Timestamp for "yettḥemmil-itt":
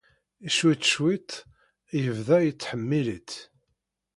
2.41-3.35